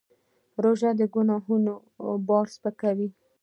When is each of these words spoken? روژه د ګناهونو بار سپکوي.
روژه 0.63 0.89
د 0.99 1.01
ګناهونو 1.13 1.73
بار 2.27 2.45
سپکوي. 2.55 3.07